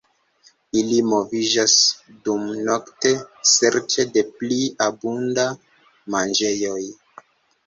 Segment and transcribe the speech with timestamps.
[0.79, 1.75] Ili moviĝas
[2.29, 3.11] dumnokte
[3.51, 5.47] serĉe de pli abunda
[6.17, 6.81] manĝejoj.